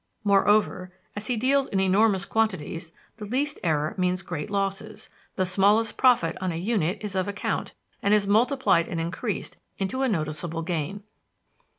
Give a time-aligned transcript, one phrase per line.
[0.23, 5.95] Moreover, as he deals in enormous quantities, the least error means great losses, the smallest
[5.95, 10.63] profit on a unit is of account, and is multiplied and increased into a noticeable
[10.63, 11.03] gain.